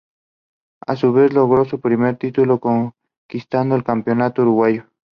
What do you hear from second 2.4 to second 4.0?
conquistando el